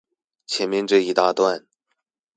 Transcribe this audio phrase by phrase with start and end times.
[0.47, 1.67] 前面這一大段